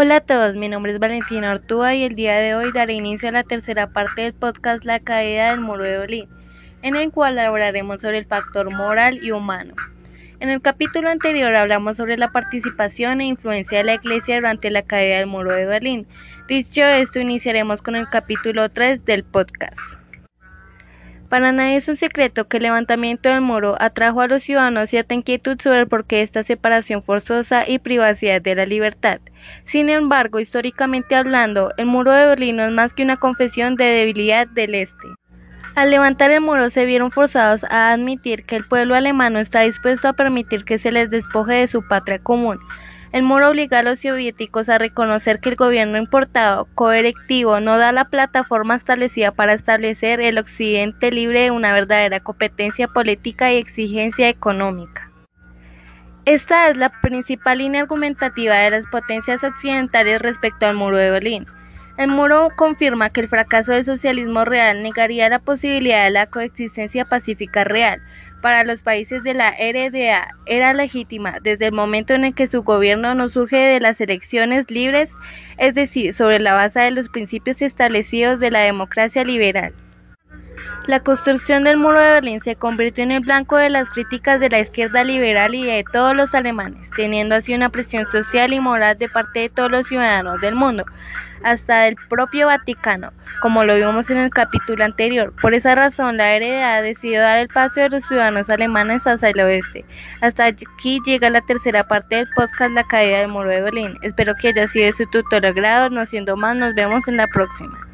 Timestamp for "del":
4.22-4.32, 5.50-5.58, 15.16-15.26, 19.04-19.24, 23.28-23.42, 34.46-34.74, 63.72-63.84, 81.64-81.76, 90.40-90.54, 91.82-91.96, 102.16-102.28, 103.18-103.28